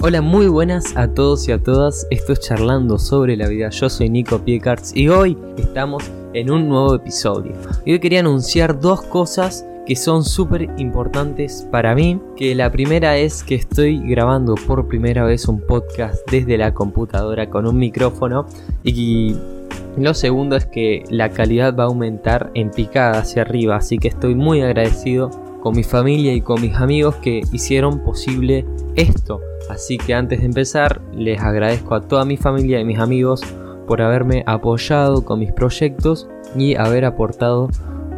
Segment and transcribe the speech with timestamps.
[0.00, 2.06] Hola, muy buenas a todos y a todas.
[2.10, 3.70] Esto es Charlando sobre la vida.
[3.70, 6.04] Yo soy Nico Piecards y hoy estamos
[6.34, 7.50] en un nuevo episodio.
[7.84, 12.20] Y hoy quería anunciar dos cosas que son súper importantes para mí.
[12.36, 17.50] Que la primera es que estoy grabando por primera vez un podcast desde la computadora
[17.50, 18.46] con un micrófono.
[18.84, 19.34] Y
[19.96, 23.74] lo segundo es que la calidad va a aumentar en picada hacia arriba.
[23.74, 25.30] Así que estoy muy agradecido
[25.60, 29.40] con mi familia y con mis amigos que hicieron posible esto.
[29.68, 33.42] Así que antes de empezar, les agradezco a toda mi familia y mis amigos
[33.86, 37.68] por haberme apoyado con mis proyectos y haber aportado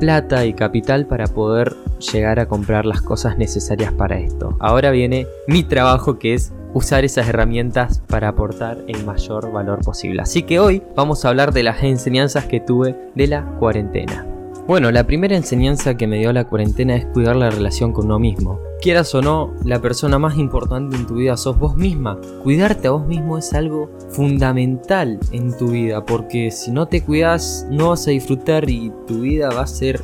[0.00, 1.74] plata y capital para poder
[2.12, 4.56] llegar a comprar las cosas necesarias para esto.
[4.60, 10.22] Ahora viene mi trabajo que es usar esas herramientas para aportar el mayor valor posible.
[10.22, 14.37] Así que hoy vamos a hablar de las enseñanzas que tuve de la cuarentena.
[14.68, 18.18] Bueno, la primera enseñanza que me dio la cuarentena es cuidar la relación con uno
[18.18, 18.60] mismo.
[18.82, 22.20] Quieras o no, la persona más importante en tu vida sos vos misma.
[22.42, 27.66] Cuidarte a vos mismo es algo fundamental en tu vida, porque si no te cuidas
[27.70, 30.02] no vas a disfrutar y tu vida va a ser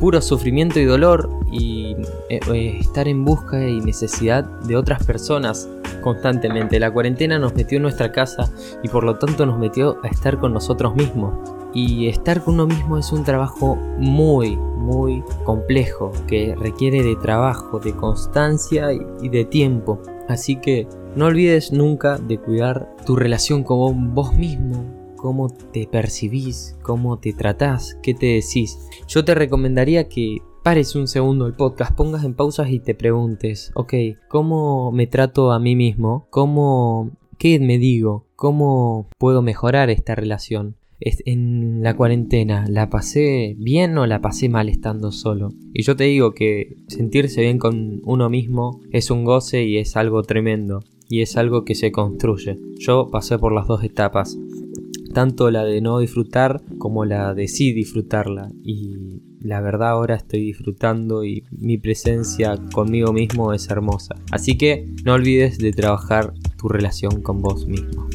[0.00, 1.94] puro sufrimiento y dolor y
[2.30, 5.68] eh, eh, estar en busca y necesidad de otras personas
[6.06, 6.78] constantemente.
[6.78, 8.48] La cuarentena nos metió en nuestra casa
[8.80, 11.34] y por lo tanto nos metió a estar con nosotros mismos.
[11.74, 17.80] Y estar con uno mismo es un trabajo muy, muy complejo, que requiere de trabajo,
[17.80, 20.00] de constancia y de tiempo.
[20.28, 24.84] Así que no olvides nunca de cuidar tu relación con vos mismo,
[25.16, 28.78] cómo te percibís, cómo te tratás, qué te decís.
[29.08, 33.70] Yo te recomendaría que pares un segundo el podcast, pongas en pausas y te preguntes,
[33.76, 33.94] ok,
[34.26, 36.26] ¿cómo me trato a mí mismo?
[36.30, 37.12] ¿Cómo...
[37.38, 38.26] ¿Qué me digo?
[38.34, 40.74] ¿Cómo puedo mejorar esta relación?
[40.98, 45.52] en la cuarentena, ¿la pasé bien o la pasé mal estando solo?
[45.72, 49.96] Y yo te digo que sentirse bien con uno mismo es un goce y es
[49.96, 50.80] algo tremendo.
[51.08, 52.56] Y es algo que se construye.
[52.80, 54.36] Yo pasé por las dos etapas.
[55.14, 58.50] Tanto la de no disfrutar como la de sí disfrutarla.
[58.64, 64.16] Y la verdad ahora estoy disfrutando y mi presencia conmigo mismo es hermosa.
[64.30, 68.05] Así que no olvides de trabajar tu relación con vos mismo.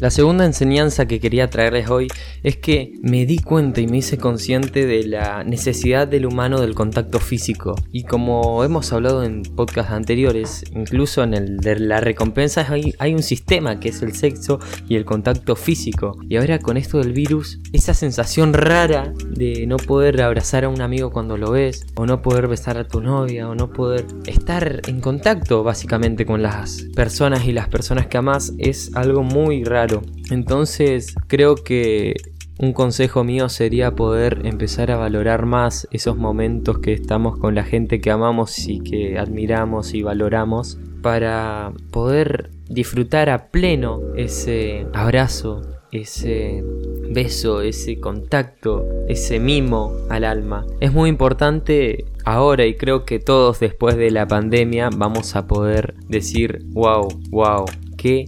[0.00, 2.06] La segunda enseñanza que quería traerles hoy
[2.44, 6.76] es que me di cuenta y me hice consciente de la necesidad del humano del
[6.76, 7.74] contacto físico.
[7.90, 13.12] Y como hemos hablado en podcasts anteriores, incluso en el de la recompensa hay, hay
[13.12, 16.16] un sistema que es el sexo y el contacto físico.
[16.28, 20.80] Y ahora con esto del virus, esa sensación rara de no poder abrazar a un
[20.80, 24.80] amigo cuando lo ves, o no poder besar a tu novia, o no poder estar
[24.86, 29.87] en contacto básicamente con las personas y las personas que amas, es algo muy raro
[30.30, 32.14] entonces creo que
[32.58, 37.62] un consejo mío sería poder empezar a valorar más esos momentos que estamos con la
[37.62, 45.62] gente que amamos y que admiramos y valoramos para poder disfrutar a pleno ese abrazo,
[45.92, 46.64] ese
[47.10, 50.66] beso, ese contacto, ese mimo al alma.
[50.80, 55.94] Es muy importante ahora y creo que todos después de la pandemia vamos a poder
[56.08, 57.64] decir, wow, wow,
[57.96, 58.26] qué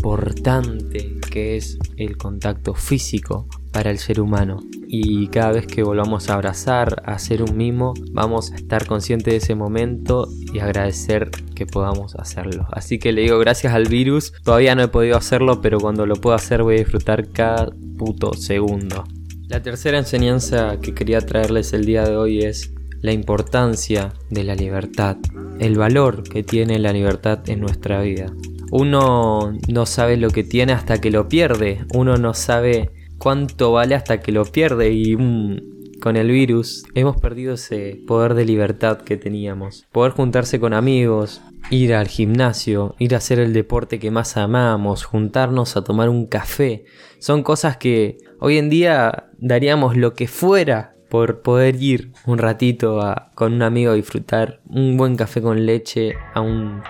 [0.00, 4.60] importante que es el contacto físico para el ser humano.
[4.88, 9.32] Y cada vez que volvamos a abrazar, a hacer un mimo, vamos a estar conscientes
[9.32, 12.66] de ese momento y agradecer que podamos hacerlo.
[12.72, 14.32] Así que le digo gracias al virus.
[14.42, 18.32] Todavía no he podido hacerlo, pero cuando lo pueda hacer voy a disfrutar cada puto
[18.32, 19.04] segundo.
[19.48, 22.72] La tercera enseñanza que quería traerles el día de hoy es
[23.02, 25.18] la importancia de la libertad,
[25.58, 28.32] el valor que tiene la libertad en nuestra vida.
[28.70, 31.84] Uno no sabe lo que tiene hasta que lo pierde.
[31.94, 34.92] Uno no sabe cuánto vale hasta que lo pierde.
[34.92, 39.86] Y mm, con el virus hemos perdido ese poder de libertad que teníamos.
[39.92, 45.04] Poder juntarse con amigos, ir al gimnasio, ir a hacer el deporte que más amamos,
[45.04, 46.84] juntarnos a tomar un café.
[47.18, 53.00] Son cosas que hoy en día daríamos lo que fuera por poder ir un ratito
[53.34, 56.82] con un amigo a disfrutar un buen café con leche a, un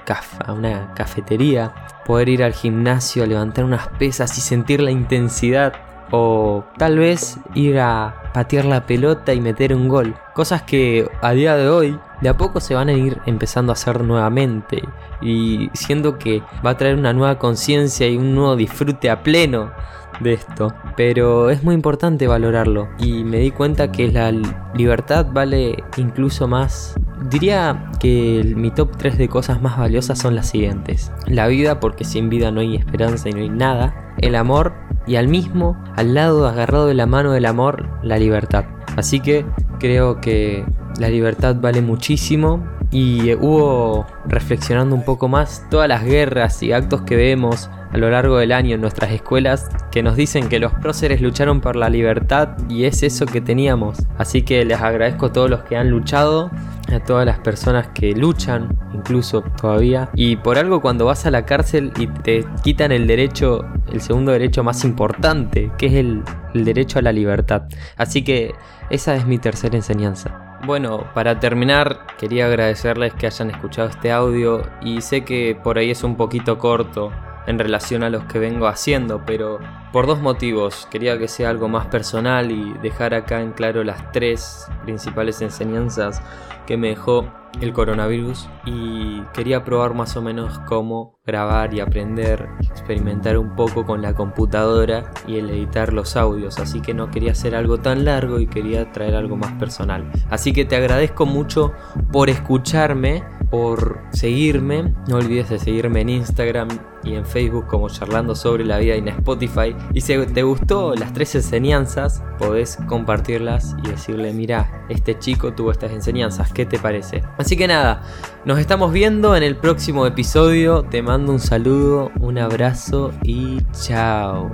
[0.44, 1.75] a una cafetería,
[2.06, 5.72] poder ir al gimnasio a levantar unas pesas y sentir la intensidad
[6.12, 10.14] o tal vez ir a patear la pelota y meter un gol.
[10.34, 13.75] Cosas que a día de hoy de a poco se van a ir empezando a
[13.75, 14.82] hacer nuevamente
[15.20, 19.73] y siento que va a traer una nueva conciencia y un nuevo disfrute a pleno
[20.20, 24.32] de esto, pero es muy importante valorarlo y me di cuenta que la
[24.75, 26.94] libertad vale incluso más.
[27.31, 31.12] Diría que mi top 3 de cosas más valiosas son las siguientes.
[31.26, 34.14] La vida, porque sin vida no hay esperanza y no hay nada.
[34.19, 34.72] El amor
[35.06, 38.64] y al mismo, al lado, agarrado de la mano del amor, la libertad.
[38.96, 39.44] Así que
[39.78, 40.64] creo que
[40.99, 47.02] la libertad vale muchísimo y hubo, reflexionando un poco más, todas las guerras y actos
[47.02, 50.72] que vemos a lo largo del año en nuestras escuelas que nos dicen que los
[50.75, 53.98] próceres lucharon por la libertad y es eso que teníamos.
[54.19, 56.50] Así que les agradezco a todos los que han luchado,
[56.92, 60.10] a todas las personas que luchan, incluso todavía.
[60.14, 64.32] Y por algo cuando vas a la cárcel y te quitan el derecho, el segundo
[64.32, 66.22] derecho más importante, que es el,
[66.54, 67.64] el derecho a la libertad.
[67.96, 68.54] Así que
[68.90, 70.50] esa es mi tercera enseñanza.
[70.62, 75.90] Bueno, para terminar, quería agradecerles que hayan escuchado este audio y sé que por ahí
[75.90, 77.10] es un poquito corto
[77.46, 79.58] en relación a los que vengo haciendo, pero
[79.92, 80.87] por dos motivos.
[80.90, 86.22] Quería que sea algo más personal y dejar acá en claro las tres principales enseñanzas
[86.66, 87.26] que me dejó
[87.60, 93.84] el coronavirus y quería probar más o menos cómo grabar y aprender, experimentar un poco
[93.84, 98.04] con la computadora y el editar los audios, así que no quería hacer algo tan
[98.04, 100.10] largo y quería traer algo más personal.
[100.31, 101.72] Así que te agradezco mucho
[102.12, 104.94] por escucharme por seguirme.
[105.08, 106.69] No olvides de seguirme en Instagram
[107.02, 109.75] y en Facebook como charlando sobre la vida y en Spotify.
[109.93, 115.73] Y si te gustó las tres enseñanzas, podés compartirlas y decirle, mira, este chico tuvo
[115.73, 117.23] estas enseñanzas, ¿qué te parece?
[117.38, 118.02] Así que nada,
[118.44, 120.82] nos estamos viendo en el próximo episodio.
[120.82, 124.50] Te mando un saludo, un abrazo y chao.